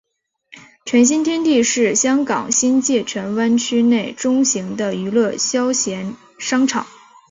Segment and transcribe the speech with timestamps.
[0.83, 6.87] 荃新天地是香港新界荃湾区内中型的娱乐消闲商场。